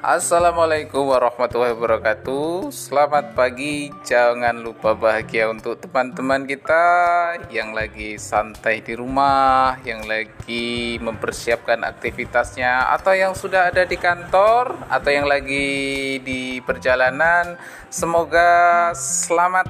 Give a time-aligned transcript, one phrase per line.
[0.00, 2.72] Assalamualaikum warahmatullahi wabarakatuh.
[2.72, 3.92] Selamat pagi.
[4.08, 6.80] Jangan lupa bahagia untuk teman-teman kita
[7.52, 14.80] Yang lagi santai di rumah Yang lagi mempersiapkan aktivitasnya Atau yang sudah ada di kantor
[14.88, 17.60] Atau yang lagi di perjalanan.
[17.92, 19.68] Semoga selamat